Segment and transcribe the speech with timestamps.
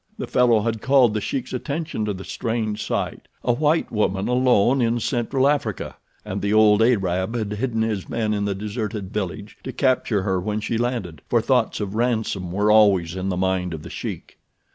[0.17, 4.99] The fellow had called The Sheik's attention to the strange sight—a white woman alone in
[4.99, 9.71] Central Africa and the old Arab had hidden his men in the deserted village to
[9.71, 13.83] capture her when she landed, for thoughts of ransom were always in the mind of
[13.83, 14.39] The Sheik.